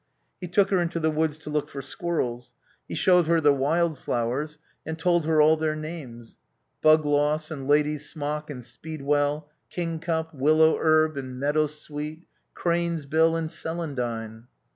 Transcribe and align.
He 0.39 0.47
took 0.47 0.71
her 0.71 0.79
into 0.81 0.99
the 0.99 1.11
woods 1.11 1.37
to 1.37 1.51
look 1.51 1.69
for 1.69 1.79
squirrels; 1.83 2.55
he 2.87 2.95
showed 2.95 3.27
her 3.27 3.39
the 3.39 3.53
wildflowers 3.53 4.57
and 4.83 4.97
told 4.97 5.27
her 5.27 5.39
all 5.43 5.57
their 5.57 5.75
names: 5.75 6.39
bugloss, 6.81 7.51
and 7.51 7.67
lady's 7.67 8.09
smock 8.09 8.49
and 8.49 8.65
speedwell, 8.65 9.51
king 9.69 9.99
cup, 9.99 10.33
willow 10.33 10.75
herb 10.79 11.17
and 11.17 11.39
meadow 11.39 11.67
sweet, 11.67 12.23
crane's 12.55 13.05
bill 13.05 13.35
and 13.35 13.51
celandine. 13.51 14.47